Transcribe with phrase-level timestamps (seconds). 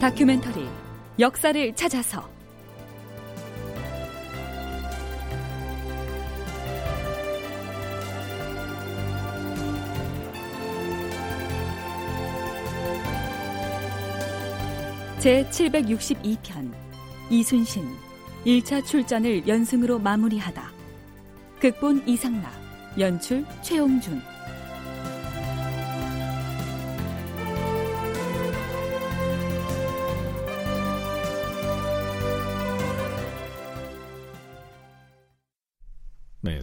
[0.00, 0.66] 다큐멘터리
[1.18, 2.26] 역사를 찾아서.
[15.18, 16.72] 제 762편
[17.28, 17.84] 이순신
[18.46, 20.72] 1차 출전을 연승으로 마무리하다.
[21.60, 22.50] 극본 이상락
[22.98, 24.22] 연출 최홍준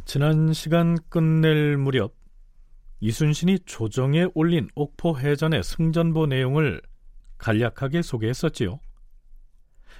[0.07, 2.15] 지난 시간 끝낼 무렵
[3.01, 6.81] 이순신이 조정에 올린 옥포 해전의 승전보 내용을
[7.37, 8.79] 간략하게 소개했었지요.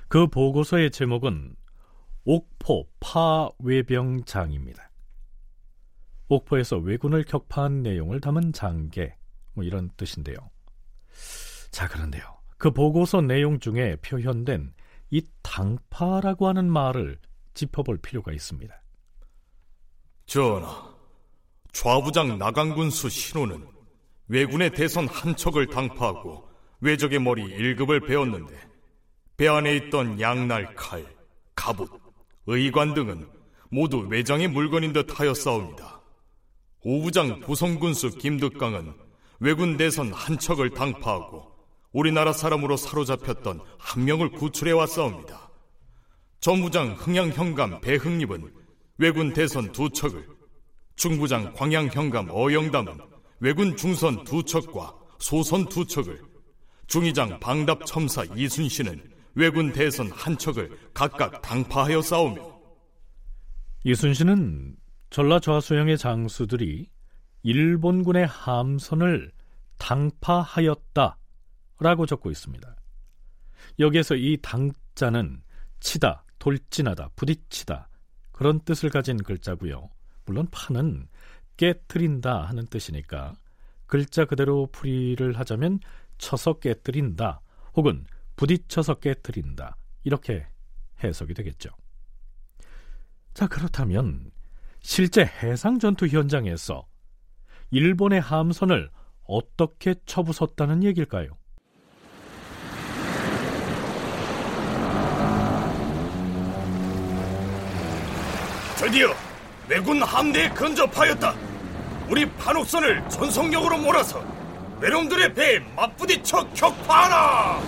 [0.08, 1.58] 그 보고서의 제목은
[2.24, 4.90] 옥포 파외병장입니다.
[6.30, 9.18] 옥포에서 왜군을 격파한 내용을 담은 장계,
[9.52, 10.38] 뭐 이런 뜻인데요.
[11.70, 12.24] 자, 그런데요.
[12.58, 14.74] 그 보고서 내용 중에 표현된
[15.10, 17.20] 이 당파라고 하는 말을
[17.56, 18.74] 짚어볼 필요가 있습니다.
[20.28, 20.94] 전하,
[21.72, 23.66] 좌부장 나강군수 신호는
[24.28, 26.46] 왜군의 대선 한 척을 당파하고
[26.82, 28.54] 외적의 머리 1급을 베었는데
[29.38, 31.06] 배 안에 있던 양날 칼,
[31.56, 31.90] 갑옷,
[32.46, 33.30] 의관 등은
[33.70, 36.02] 모두 외장의 물건인 듯 하였사옵니다.
[36.82, 38.94] 오부장 부성군수 김득강은
[39.40, 41.54] 왜군 대선 한 척을 당파하고
[41.94, 45.50] 우리나라 사람으로 사로잡혔던 한 명을 구출해 왔사옵니다.
[46.42, 48.67] 전부장 흥양현감 배흥립은
[48.98, 50.28] 왜군 대선 두 척을,
[50.96, 52.98] 중부장 광양 현감 어영담은
[53.40, 56.22] 왜군 중선 두 척과 소선 두 척을,
[56.88, 62.58] 중위장 방답 첨사 이순신은 왜군 대선 한 척을 각각 당파하여 싸우며
[63.84, 64.76] 이순신은
[65.12, 66.90] 전라 좌수영의 장수들이
[67.44, 69.32] 일본군의 함선을
[69.78, 71.18] 당파하였다
[71.80, 72.76] 라고 적고 있습니다.
[73.78, 75.44] 여기에서 이 당자는
[75.80, 77.90] 치다, 돌진하다, 부딪히다
[78.38, 79.90] 그런 뜻을 가진 글자고요.
[80.26, 81.08] 물론 파는
[81.58, 83.34] 깨뜨린다 하는 뜻이니까
[83.88, 85.80] 글자 그대로 풀이를 하자면
[86.20, 87.42] 쳐서 깨뜨린다
[87.76, 88.06] 혹은
[88.36, 90.46] 부딪혀서 깨뜨린다 이렇게
[91.04, 91.72] 해석이 되겠죠.
[93.34, 94.30] 자 그렇다면
[94.82, 96.86] 실제 해상 전투 현장에서
[97.72, 98.92] 일본의 함선을
[99.24, 101.32] 어떻게 쳐부쉈다는 얘기일까요?
[108.78, 109.08] 드디어
[109.68, 111.34] 왜군 함대에 근접하였다.
[112.10, 114.24] 우리 판옥선을 전속력으로 몰아서
[114.80, 117.60] 외놈들의 배에 맞부딪혀 격파하라!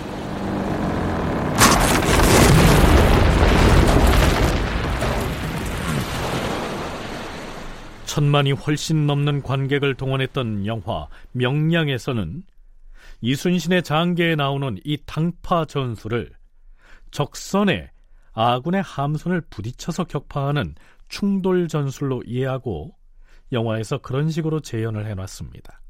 [8.06, 12.44] 천만이 훨씬 넘는 관객을 동원했던 영화 명량에서는
[13.20, 16.30] 이순신의 장계에 나오는 이 당파 전술을
[17.10, 17.90] 적선에
[18.32, 20.74] 아군의 함선을 부딪혀서 격파하는
[21.10, 22.96] 충돌 전술로 이해하고
[23.52, 25.82] 영화에서 그런 식으로 재현을 해놨습니다.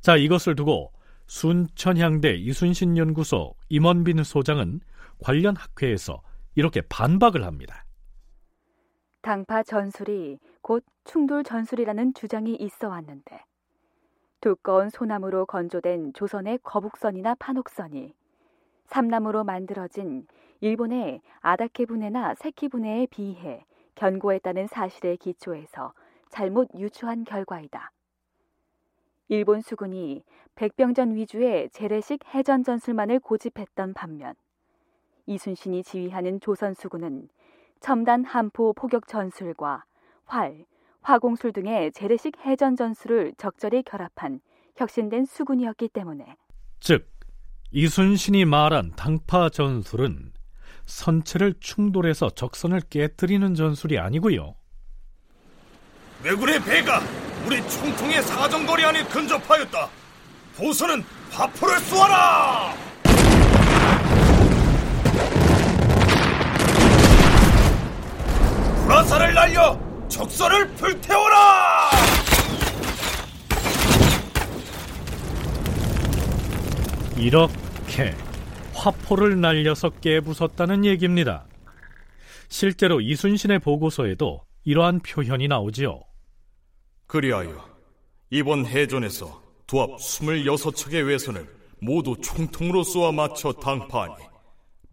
[0.00, 0.92] 자, 이것을 두고
[1.26, 4.80] 순천향대 이순신 연구소 임원빈 소장은
[5.18, 6.22] 관련 학회에서
[6.54, 7.84] 이렇게 반박을 합니다.
[9.22, 13.44] 당파 전술이 곧 충돌 전술이라는 주장이 있어 왔는데
[14.40, 18.14] 두꺼운 소나무로 건조된 조선의 거북선이나 판옥선이
[18.86, 20.28] 삼나무로 만들어진
[20.60, 23.64] 일본의 아다케 분해나 세키 분해에 비해
[23.96, 25.92] 견고했다는 사실에 기초해서
[26.28, 27.90] 잘못 유추한 결과이다.
[29.28, 30.22] 일본 수군이
[30.54, 34.34] 백병전 위주의 재래식 해전 전술만을 고집했던 반면
[35.26, 37.28] 이순신이 지휘하는 조선 수군은
[37.80, 39.84] 첨단 함포 포격 전술과
[40.24, 40.64] 활,
[41.02, 44.40] 화공술 등의 재래식 해전 전술을 적절히 결합한
[44.76, 46.36] 혁신된 수군이었기 때문에
[46.80, 47.08] 즉
[47.72, 50.32] 이순신이 말한 당파 전술은
[50.86, 54.54] 선체를 충돌해서 적선을 깨뜨리는 전술이 아니고요.
[56.22, 57.02] 왜군의 배가
[57.46, 59.88] 우리 총통의 사정거리 안에 근접하였다.
[60.56, 62.74] 보선은 화포를 쏘아라!
[68.84, 69.78] 불화살을 날려
[70.08, 71.90] 적선을 불태워라!
[77.16, 78.14] 이렇게
[78.86, 81.44] 화포를 날려서 깨부쉈다는 얘기입니다.
[82.48, 86.00] 실제로 이순신의 보고서에도 이러한 표현이 나오지요.
[87.08, 87.68] 그리하여
[88.30, 94.24] 이번 해전에서 두합 26척의 외선을 모두 총통으로 쏘아 맞춰 당파하니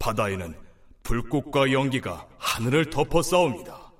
[0.00, 0.56] 바다에는
[1.04, 3.92] 불꽃과 연기가 하늘을 덮어 싸웁니다.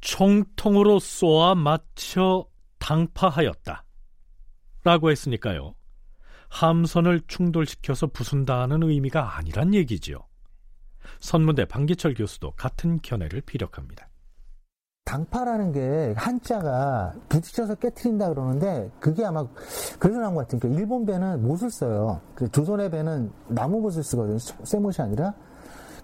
[0.00, 2.48] 총통으로 쏘아 맞춰
[2.80, 3.84] 당파하였다.
[4.82, 5.76] 라고 했으니까요.
[6.54, 10.18] 함선을 충돌시켜서 부순다는 의미가 아니란 얘기지요.
[11.18, 14.08] 선문대 방기철 교수도 같은 견해를 피력합니다.
[15.04, 19.44] 당파라는 게 한자가 부딪혀서 깨트린다 그러는데 그게 아마
[19.98, 20.60] 그래서 나온 것 같아요.
[20.60, 22.20] 그러니까 일본 배는 못을 써요.
[22.36, 24.38] 그 조선의 배는 나무 못을 쓰거든요.
[24.38, 25.34] 쇠못이 아니라.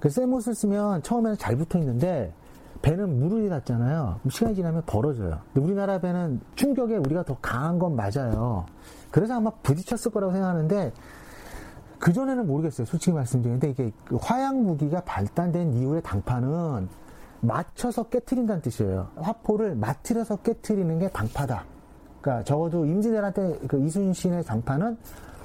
[0.01, 2.35] 그 쇠못을 쓰면 처음에는 잘 붙어 있는데
[2.83, 4.21] 배는 물을 닿잖아요.
[4.29, 5.39] 시간이 지나면 벌어져요.
[5.53, 8.65] 근데 우리나라 배는 충격에 우리가 더 강한 건 맞아요.
[9.11, 10.93] 그래서 아마 부딪혔을 거라고 생각하는데
[11.99, 12.87] 그전에는 모르겠어요.
[12.87, 16.89] 솔직히 말씀드리는데 이게 그 화약 무기가 발달된 이후의 당파는
[17.41, 19.09] 맞춰서 깨트린다는 뜻이에요.
[19.17, 21.65] 화포를 맞틀어서 깨트리는 게 당파다.
[22.21, 24.97] 그러니까 적어도 임진왜란 때 그 이순신의 당파는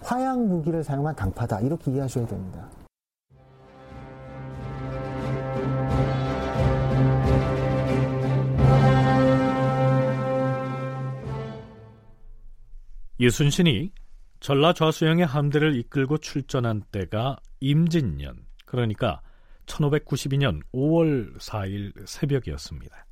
[0.03, 1.61] 화약 무기를 사용한 당파다.
[1.61, 2.65] 이렇게 이해하셔야 됩니다.
[13.25, 13.91] 이순신이
[14.39, 19.19] 전라 좌수영의 함대를 이끌고 출전한 때가 임진년, 그러니까
[19.65, 23.07] 1592년 5월 4일 새벽이었습니다.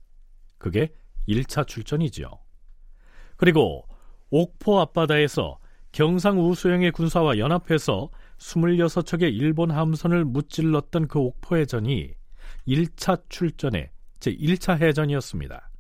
[0.60, 0.94] 그게
[1.28, 2.30] 1차 출전이지요.
[3.38, 3.88] 그리고
[4.30, 5.58] 옥포 앞바다에서
[5.92, 12.14] 경상 우수영의 군사와 연합해서 26척의 일본 함선을 무찔렀던 그 옥포 해전이
[12.68, 13.90] 1차 출전의
[14.20, 15.72] 제1차 해전이었습니다.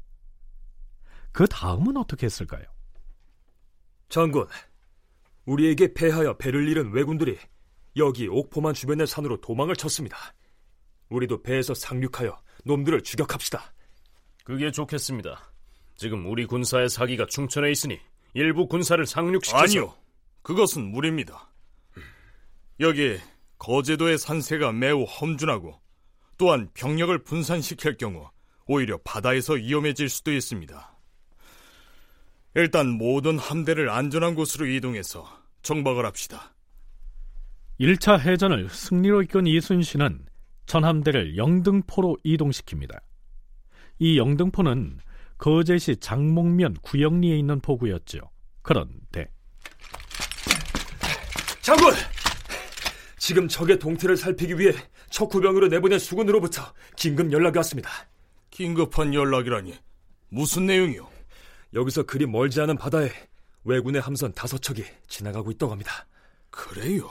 [1.31, 2.72] 그 다음은 어떻게 했을까요?
[4.13, 4.45] 장군,
[5.45, 7.35] 우리에게 패하여 배를 잃은 왜군들이
[7.95, 10.35] 여기 옥포만 주변의 산으로 도망을 쳤습니다.
[11.09, 13.73] 우리도 배에서 상륙하여 놈들을 추격합시다.
[14.43, 15.51] 그게 좋겠습니다.
[15.95, 17.99] 지금 우리 군사의 사기가 충천에 있으니
[18.35, 19.95] 일부 군사를 상륙시켜서 아니요.
[20.43, 21.51] 그것은 무리입니다.
[22.81, 23.17] 여기
[23.57, 25.81] 거제도의 산세가 매우 험준하고
[26.37, 28.29] 또한 병력을 분산시킬 경우
[28.67, 30.92] 오히려 바다에서 위험해질 수도 있습니다.
[32.55, 35.27] 일단 모든 함대를 안전한 곳으로 이동해서
[35.63, 36.53] 정박을 합시다.
[37.79, 40.25] 1차 해전을 승리로 이끈 이순신은
[40.67, 42.99] 전함대를 영등포로 이동시킵니다.
[43.99, 44.99] 이 영등포는
[45.37, 48.19] 거제시 장목면 구영리에 있는 포구였죠.
[48.61, 49.29] 그런데
[51.61, 51.93] 장군!
[53.17, 54.73] 지금 적의 동태를 살피기 위해
[55.09, 56.61] 척후병으로 내보낸 수군으로부터
[56.95, 57.89] 긴급 연락이 왔습니다.
[58.51, 59.73] 긴급한 연락이라니
[60.29, 61.12] 무슨 내용이요?
[61.73, 63.11] 여기서 그리 멀지 않은 바다에
[63.63, 66.05] 왜군의 함선 다섯 척이 지나가고 있다고 합니다.
[66.49, 67.09] 그래요?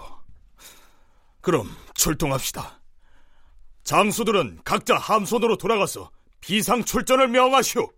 [1.41, 2.81] 그럼 출동합시다.
[3.83, 6.11] 장수들은 각자 함선으로 돌아가서
[6.41, 7.89] 비상 출전을 명하시오.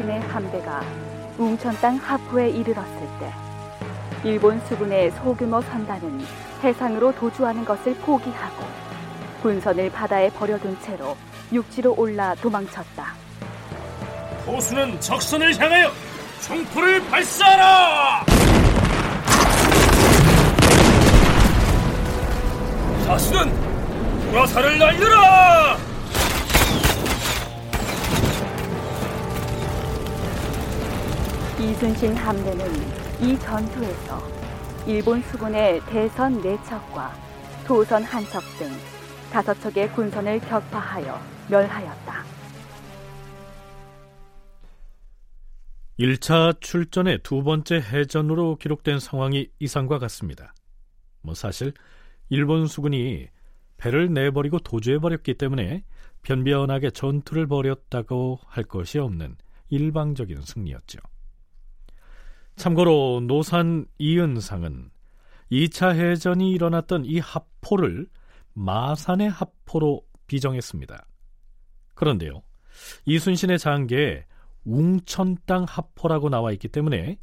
[0.00, 0.82] 신의 함대가
[1.36, 3.30] 웅천 땅 하포에 이르렀을 때
[4.24, 6.24] 일본 수군의 소규모 선단은
[6.62, 8.64] 해상으로 도주하는 것을 포기하고
[9.42, 11.16] 군선을 바다에 버려둔 채로
[11.52, 13.14] 육지로 올라 도망쳤다.
[14.46, 15.90] 호수는 적선을 향하여
[16.40, 18.24] 총포를 발사하라!
[23.06, 23.52] 사수는
[24.30, 25.89] 불화살을 날려라!
[31.60, 32.64] 이순신 함대는
[33.20, 34.18] 이 전투에서
[34.86, 37.10] 일본 수군의 대선 4척과
[37.66, 38.70] 도선 한 척 등
[39.30, 42.24] 다섯 척의 군선을 격파하여 멸하였다.
[45.98, 50.54] 1차 출전의 두 번째 해전으로 기록된 상황이 이상과 같습니다.
[51.20, 51.74] 뭐 사실
[52.30, 53.28] 일본 수군이
[53.76, 55.84] 배를 내버리고 도주해버렸기 때문에
[56.22, 59.36] 변변하게 전투를 벌였다고 할 것이 없는
[59.68, 61.00] 일방적인 승리였죠.
[62.56, 64.90] 참고로 노산 이은상은
[65.50, 68.06] 2차 해전이 일어났던 이 합포를
[68.54, 71.06] 마산의 합포로 비정했습니다.
[71.94, 72.42] 그런데요,
[73.06, 74.24] 이순신의 장계에
[74.64, 77.18] 웅천 땅 합포라고 나와 있기 때문에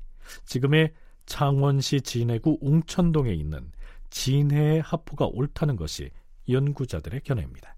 [0.45, 0.93] 지금의
[1.25, 3.71] 창원시 진해구 웅천동에 있는
[4.09, 6.09] 진해의 합포가 옳다는 것이
[6.49, 7.75] 연구자들의 견해입니다.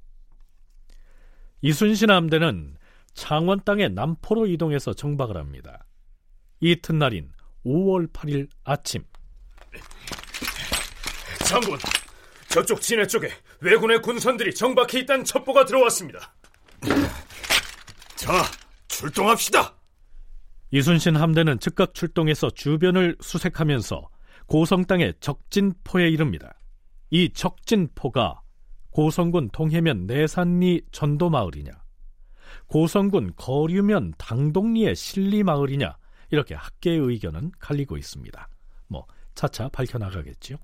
[1.62, 2.77] 이순신 함대는
[3.13, 5.86] 창원 땅의 남포로 이동해서 정박을 합니다.
[6.62, 7.32] 이튿날인
[7.65, 9.03] 5월 8일 아침
[11.45, 11.79] 장군,
[12.47, 13.29] 저쪽 진해 쪽에
[13.61, 16.33] 왜군의 군선들이 정박해 있다는 첩보가 들어왔습니다.
[18.15, 18.43] 자,
[18.87, 19.75] 출동합시다.
[20.71, 24.09] 이순신 함대는 즉각 출동해서 주변을 수색하면서
[24.45, 26.53] 고성 땅의 적진포에 이릅니다.
[27.09, 28.41] 이 적진포가
[28.91, 31.71] 고성군 동해면 내산리 전도마을이냐,
[32.67, 35.97] 고성군 거류면 당동리의 신리마을이냐
[36.31, 38.48] 이렇게 학계의 의견은 갈리고 있습니다.
[38.88, 39.05] 뭐
[39.36, 40.57] 차차 밝혀나가겠지요.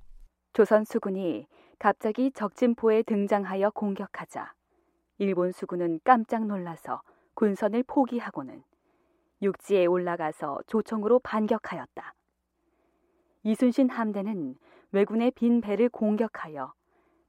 [0.53, 1.47] 조선 수군이
[1.79, 4.53] 갑자기 적진포에 등장하여 공격하자
[5.17, 7.01] 일본 수군은 깜짝 놀라서
[7.35, 8.63] 군선을 포기하고는
[9.41, 12.13] 육지에 올라가서 조총으로 반격하였다.
[13.43, 14.55] 이순신 함대는
[14.91, 16.73] 왜군의 빈 배를 공격하여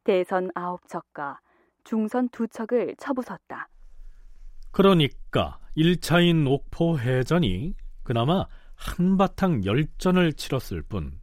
[0.04, 1.40] 대선 아홉 척과
[1.84, 3.68] 중선 두 척을 쳐부쉈다.
[4.70, 7.74] 그러니까 1차인 옥포 해전이
[8.06, 8.46] 그나마
[8.76, 11.18] 한바탕 열전을 치렀을 뿐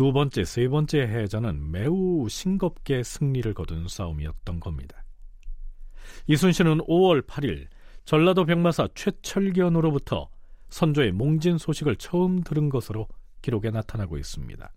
[0.00, 5.04] 두 번째, 세 번째 해전은 매우 싱겁게 승리를 거둔 싸움이었던 겁니다.
[6.26, 7.66] 이순신은 5월 8일
[8.06, 10.30] 전라도 병마사 최철견으로부터
[10.70, 13.08] 선조의 몽진 소식을 처음 들은 것으로
[13.42, 14.72] 기록에 나타나고 있습니다.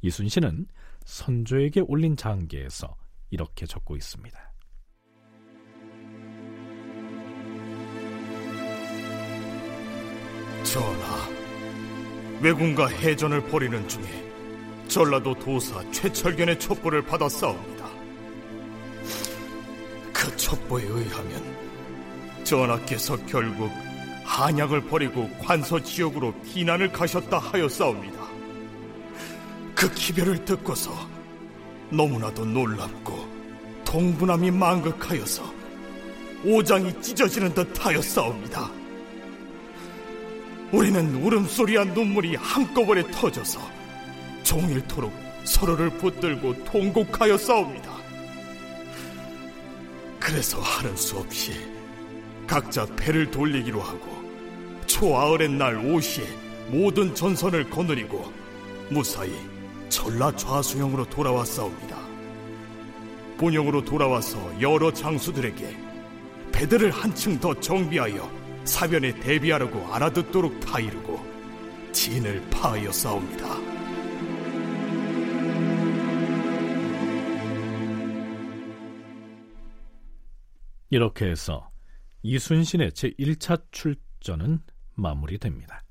[0.00, 0.66] 이순신은
[1.04, 2.96] 선조에게 올린 장계에서
[3.28, 4.49] 이렇게 적고 있습니다.
[10.62, 11.28] 전하,
[12.40, 14.30] 왜군과 해전을 벌이는 중에
[14.88, 17.88] 전라도 도사 최철견의 첩보를 받았사옵니다.
[20.12, 21.42] 그 첩보에 의하면
[22.44, 23.70] 전하께서 결국
[24.24, 28.20] 한약을 버리고 관서 지역으로 피난을 가셨다 하였사옵니다.
[29.74, 30.92] 그 기별을 듣고서
[31.90, 33.28] 너무나도 놀랍고
[33.84, 35.42] 동분함이 망극하여서
[36.44, 38.79] 오장이 찢어지는 듯 하였사옵니다.
[40.72, 43.60] 우리는 울음소리와 눈물이 한꺼번에 터져서
[44.44, 45.12] 종일토록
[45.44, 47.90] 서로를 붙들고 통곡하여 싸웁니다.
[50.20, 51.52] 그래서 하는 수 없이
[52.46, 54.06] 각자 배를 돌리기로 하고
[54.86, 56.24] 초아흘의 날 오시에
[56.68, 58.32] 모든 전선을 거느리고
[58.90, 59.32] 무사히
[59.88, 61.96] 전라 좌수형으로 돌아왔사옵니다.
[63.38, 65.76] 본영으로 돌아와서 여러 장수들에게
[66.52, 68.39] 배들을 한층 더 정비하여
[68.70, 71.20] 사변에 대비하라고 알아듣도록 다 이루고
[71.92, 73.46] 진을 파하여 싸웁니다.
[80.88, 81.68] 이렇게 해서
[82.22, 84.60] 이순신의 제1차 출전은
[84.94, 85.82] 마무리됩니다.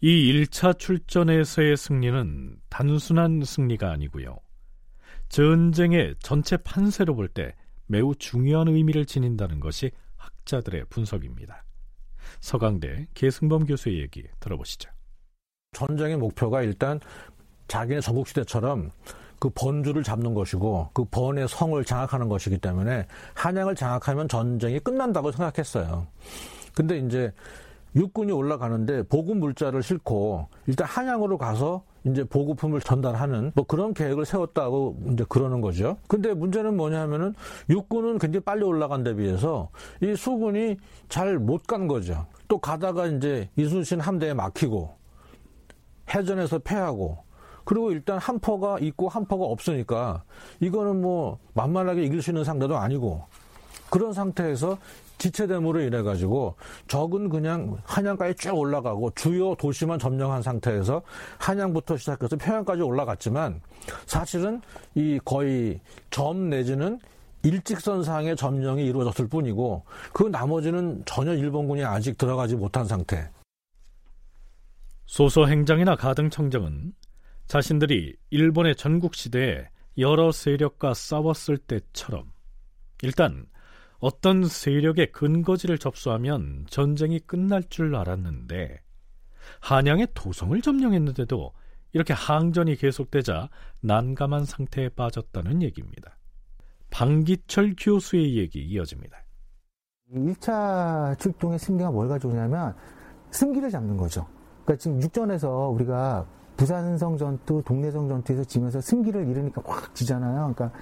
[0.00, 4.36] 이 1차 출전에서의 승리는 단순한 승리가 아니고요.
[5.28, 7.54] 전쟁의 전체 판세로 볼 때
[7.86, 9.92] 매우 중요한 의미를 지닌다는 것이
[10.40, 11.64] 학자들의 분석입니다.
[12.40, 14.90] 서강대 계승범 교수의 얘기 들어보시죠.
[15.72, 17.00] 전쟁의 목표가 일단
[17.68, 18.90] 자기네 전국시대처럼
[19.38, 26.06] 그 번주를 잡는 것이고 그 번의 성을 장악하는 것이기 때문에 한양을 장악하면 전쟁이 끝난다고 생각했어요.
[26.74, 27.32] 근데 이제
[27.96, 34.96] 육군이 올라가는데 보급 물자를 싣고 일단 한양으로 가서 이제 보급품을 전달하는 뭐 그런 계획을 세웠다고
[35.12, 35.96] 이제 그러는 거죠.
[36.08, 37.34] 근데 문제는 뭐냐면은
[37.68, 39.68] 육군은 굉장히 빨리 올라간 데 비해서
[40.00, 40.76] 이 수군이
[41.08, 42.26] 잘 못 간 거죠.
[42.48, 44.96] 또 가다가 이제 이순신 함대에 막히고
[46.12, 47.18] 해전에서 패하고
[47.64, 50.24] 그리고 일단 한 포가 있고 한 포가 없으니까
[50.60, 53.24] 이거는 뭐 만만하게 이길 수 있는 상대도 아니고
[53.90, 54.78] 그런 상태에서
[55.20, 56.56] 지체됨으로 인해 가지고
[56.88, 61.02] 적은 그냥 한양까지 쭉 올라가고 주요 도시만 점령한 상태에서
[61.38, 63.60] 한양부터 시작해서 평양까지 올라갔지만
[64.06, 64.60] 사실은
[64.94, 65.78] 이 거의
[66.10, 66.98] 점 내지는
[67.42, 73.30] 일직선상의 점령이 이루어졌을 뿐이고 그 나머지는 전혀 일본군이 아직 들어가지 못한 상태.
[75.06, 76.92] 소서 행장이나 가등 청정은
[77.46, 82.30] 자신들이 일본의 전국 시대에 여러 세력과 싸웠을 때처럼
[83.02, 83.46] 일단
[84.00, 88.80] 어떤 세력의 근거지를 접수하면 전쟁이 끝날 줄 알았는데
[89.60, 91.52] 한양의 도성을 점령했는데도
[91.92, 93.48] 이렇게 항전이 계속되자
[93.80, 96.16] 난감한 상태에 빠졌다는 얘기입니다.
[96.90, 99.18] 방기철 교수의 얘기 이어집니다.
[100.12, 102.74] 1차 출동의 승리가 뭘 가져오냐면
[103.30, 104.26] 승기를 잡는 거죠.
[104.64, 106.26] 그러니까 지금 육전에서 우리가
[106.56, 110.52] 부산성 전투, 동래성 전투에서 지면서 승기를 잃으니까 확 지잖아요.
[110.54, 110.72] 그러니까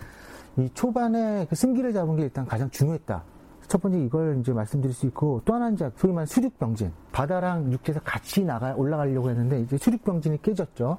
[0.58, 3.22] 이 초반에 그 승기를 잡은 게 일단 가장 중요했다.
[3.68, 8.00] 첫 번째 이걸 이제 말씀드릴 수 있고 또 하나는 이제 소위 말하는 수륙병진 바다랑 육지에서
[8.00, 10.98] 같이 나가 올라가려고 했는데 이제 수륙병진이 깨졌죠.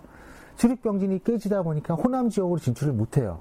[0.55, 3.39] 수륙병진이 깨지다 보니까 호남 지역으로 진출을 못해요.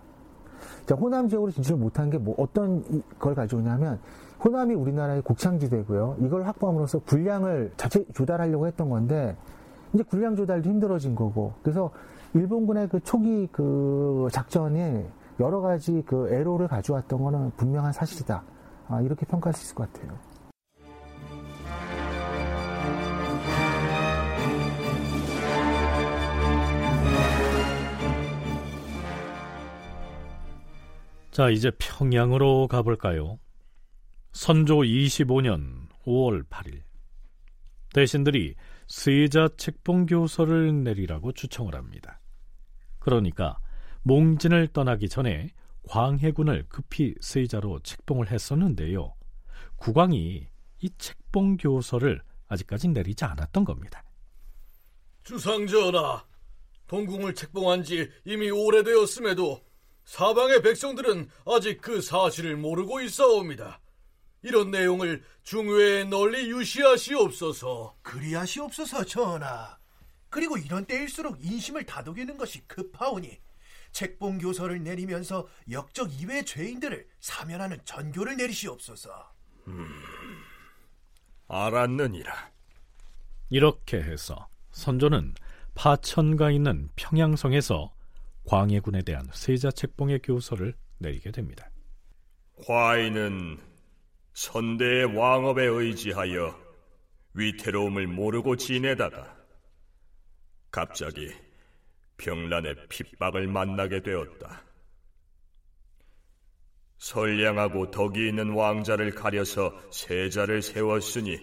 [0.87, 2.83] 자, 호남 지역으로 진출을 못한 게 뭐 어떤
[3.19, 4.01] 걸 가져오냐면
[4.45, 6.17] 호남이 우리나라의 곡창지대고요.
[6.21, 9.37] 이걸 확보함으로써 군량을 자체 조달하려고 했던 건데
[9.93, 11.91] 이제 군량 조달도 힘들어진 거고 그래서
[12.35, 15.05] 일본군의 그 초기 그 작전이
[15.41, 18.45] 여러 가지 그 애로를 가져왔던 거는 분명한 사실이다.
[18.89, 20.19] 아, 이렇게 평가할 수 있을 것 같아요.
[31.31, 33.39] 자, 이제 평양으로 가볼까요?
[34.33, 36.83] 선조 25년 5월 8일.
[37.95, 38.57] 대신들이
[38.89, 42.21] 세자 책봉 교서를 내리라고 추청을 합니다.
[42.99, 43.59] 그러니까
[44.09, 45.51] 몽진을 떠나기 전에
[45.87, 49.15] 광해군을 급히 세자로 책봉을 했었는데요.
[49.77, 50.47] 국왕이
[50.81, 54.03] 이 책봉 교서를 아직까지 내리지 않았던 겁니다.
[55.25, 56.25] 주상전하,
[56.87, 59.63] 동궁을 책봉한 지 이미 오래되었음에도
[60.07, 63.79] 사방의 백성들은 아직 그 사실을 모르고 있어옵니다.
[64.41, 67.97] 이런 내용을 중외에 널리 유시하시옵소서.
[68.01, 69.77] 그리하시옵소서 전하.
[70.31, 73.39] 그리고 이런 때일수록 인심을 다독이는 것이 급하오니
[73.93, 79.33] 책봉 교서를 내리면서 역적 이외의 죄인들을 사면하는 전교를 내리시옵소서.
[79.69, 79.89] 음,
[81.49, 82.51] 알았느니라.
[83.51, 85.35] 이렇게 해서 선조는
[85.75, 87.93] 파천가 있는 평양성에서
[88.45, 91.71] 광해군에 대한 세자 책봉의 교서를 내리게 됩니다.
[92.67, 93.59] 과인은
[94.33, 96.59] 선대의 왕업에 의지하여
[97.35, 99.37] 위태로움을 모르고 지내다가
[100.71, 101.33] 갑자기
[102.19, 104.65] 병란의 핍박을 만나게 되었다.
[106.99, 111.39] 선량하고 덕이 있는 왕자를 가려서 세자를 세웠으니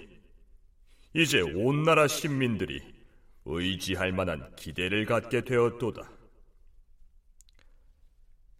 [1.13, 2.81] 이제 온 나라 신민들이
[3.45, 6.11] 의지할 만한 기대를 갖게 되었도다.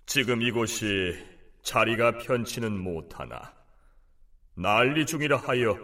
[0.06, 1.18] 지금 이곳이
[1.64, 3.54] 자리가 편치는 못하나
[4.54, 5.78] 난리 중이라 하여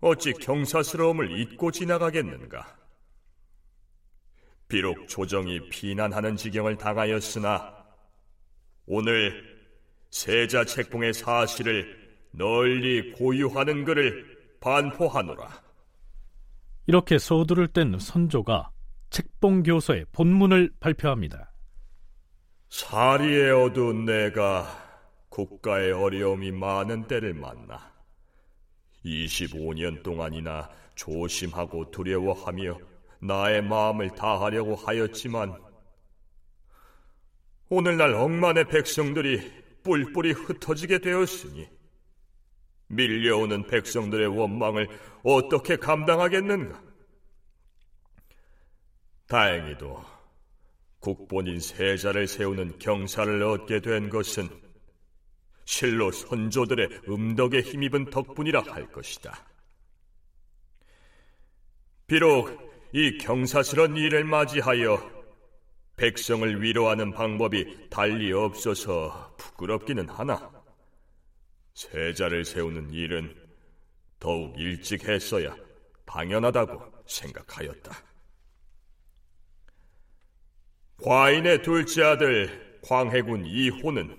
[0.00, 2.77] 어찌 경사스러움을 잊고 지나가겠는가?
[4.68, 7.74] 비록 조정이 비난하는 지경을 당하였으나
[8.86, 9.42] 오늘
[10.10, 11.96] 세자 책봉의 사실을
[12.32, 15.62] 널리 고유하는 글을 반포하노라.
[16.86, 18.70] 이렇게 소두를 뗀 선조가
[19.10, 21.52] 책봉 교서의 본문을 발표합니다.
[22.68, 24.66] 사리에 어두운 내가
[25.30, 27.92] 국가의 어려움이 많은 때를 만나
[29.04, 32.78] 25년 동안이나 조심하고 두려워하며
[33.20, 35.56] 나의 마음을 다하려고 하였지만
[37.68, 41.68] 오늘날 억만의 백성들이 뿔뿔이 흩어지게 되었으니
[42.88, 44.88] 밀려오는 백성들의 원망을
[45.22, 46.82] 어떻게 감당하겠는가?
[49.26, 50.02] 다행히도
[51.00, 54.48] 국본인 세자를 세우는 경사를 얻게 된 것은
[55.66, 59.46] 실로 선조들의 음덕에 힘입은 덕분이라 할 것이다.
[62.06, 65.18] 비록 이 경사스런 일을 맞이하여
[65.96, 70.50] 백성을 위로하는 방법이 달리 없어서 부끄럽기는 하나
[71.74, 73.34] 세자를 세우는 일은
[74.18, 75.54] 더욱 일찍 했어야
[76.06, 77.92] 당연하다고 생각하였다.
[81.02, 84.18] 과인의 둘째 아들 광해군 이호는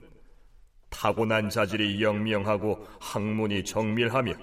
[0.90, 4.34] 타고난 자질이 영명하고 학문이 정밀하며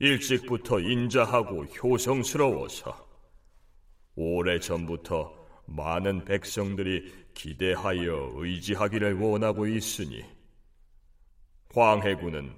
[0.00, 3.09] 일찍부터 인자하고 효성스러워서
[4.14, 5.34] 오래전부터
[5.66, 10.24] 많은 백성들이 기대하여 의지하기를 원하고 있으니
[11.72, 12.54] 황해군은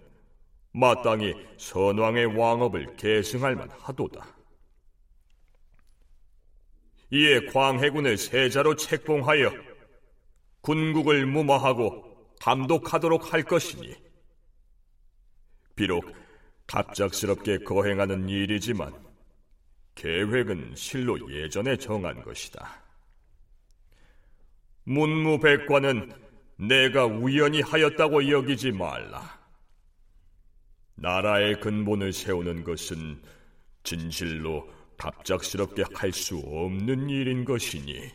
[0.73, 4.37] 마땅히 선왕의 왕업을 계승할 만하도다.
[7.11, 9.53] 이에 광해군을 세자로 책봉하여
[10.63, 12.11] 군국을 무마하고
[12.41, 13.95] 감독하도록 할 것이니
[15.77, 16.05] 비록
[16.67, 18.95] 갑작스럽게 거행하는 일이지만
[19.95, 22.83] 계획은 실로 예전에 정한 것이다.
[24.85, 26.13] 문무백관은
[26.57, 29.41] 내가 우연히 하였다고 여기지 말라.
[30.95, 33.21] 나라의 근본을 세우는 것은
[33.83, 38.11] 진실로 갑작스럽게 할 수 없는 일인 것이니.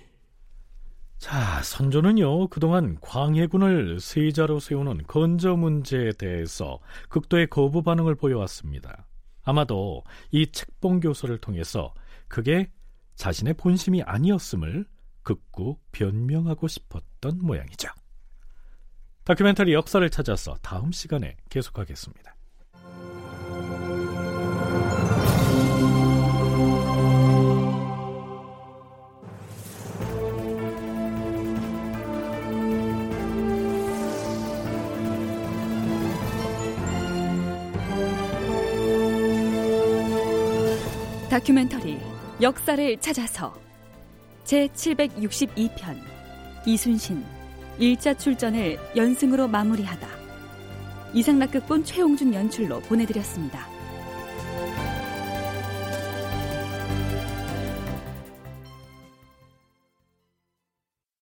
[1.18, 9.08] 자, 선조는요, 그동안 광해군을 세자로 세우는 건저 문제에 대해서 극도의 거부 반응을 보여왔습니다.
[9.48, 11.94] 아마도 이 책봉 교서를 통해서
[12.28, 12.70] 그게
[13.16, 14.86] 자신의 본심이 아니었음을
[15.24, 17.88] 극구 변명하고 싶었던 모양이죠.
[19.24, 22.37] 다큐멘터리 역사를 찾아서 다음 시간에 계속하겠습니다.
[41.38, 42.00] 다큐멘터리
[42.42, 43.54] 역사를 찾아서
[44.44, 45.96] 제 762편
[46.66, 47.24] 이순신
[47.80, 50.08] 1차 출전을 연승으로 마무리하다
[51.14, 53.77] 이상락극본 최홍준 연출로 보내드렸습니다.